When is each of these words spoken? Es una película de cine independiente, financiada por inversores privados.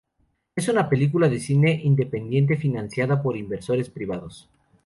Es 0.55 0.67
una 0.67 0.89
película 0.89 1.29
de 1.29 1.39
cine 1.39 1.79
independiente, 1.83 2.57
financiada 2.57 3.21
por 3.21 3.37
inversores 3.37 3.91
privados. 3.91 4.49